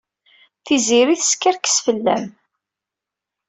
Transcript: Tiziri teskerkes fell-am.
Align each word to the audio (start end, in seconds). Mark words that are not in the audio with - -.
Tiziri 0.65 1.15
teskerkes 1.21 1.77
fell-am. 1.85 2.25